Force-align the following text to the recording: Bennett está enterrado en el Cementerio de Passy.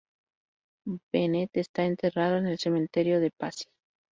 Bennett 1.13 1.55
está 1.57 1.85
enterrado 1.85 2.37
en 2.37 2.47
el 2.47 2.57
Cementerio 2.57 3.19
de 3.19 3.29
Passy. 3.29 3.65